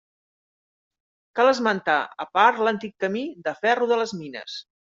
Cal 1.39 1.51
esmentar 1.51 1.99
a 2.25 2.29
part 2.39 2.65
l'Antic 2.69 2.97
Camí 3.05 3.25
de 3.49 3.57
Ferro 3.63 3.93
de 3.93 4.05
les 4.05 4.19
Mines. 4.25 4.61